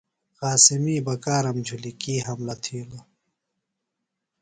[0.39, 3.03] قاسمی بکارم جُھلیۡ کی حملہ تِھیلوۡ؟